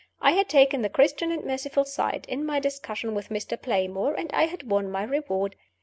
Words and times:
I 0.19 0.31
had 0.31 0.49
taken 0.49 0.81
the 0.81 0.89
Christian 0.89 1.31
and 1.31 1.45
merciful 1.45 1.85
side 1.85 2.25
in 2.27 2.43
my 2.43 2.59
discussion 2.59 3.13
with 3.13 3.29
Mr. 3.29 3.55
Playmore; 3.55 4.15
and 4.15 4.31
I 4.33 4.47
had 4.47 4.63
won 4.67 4.89
my 4.89 5.03
reward. 5.03 5.55